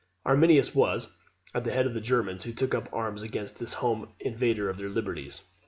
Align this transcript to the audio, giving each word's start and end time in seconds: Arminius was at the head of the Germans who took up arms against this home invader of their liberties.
Arminius 0.25 0.73
was 0.73 1.13
at 1.53 1.63
the 1.63 1.71
head 1.71 1.85
of 1.85 1.93
the 1.93 2.01
Germans 2.01 2.43
who 2.43 2.51
took 2.53 2.73
up 2.73 2.89
arms 2.91 3.21
against 3.21 3.59
this 3.59 3.73
home 3.73 4.07
invader 4.19 4.67
of 4.67 4.77
their 4.79 4.89
liberties. 4.89 5.43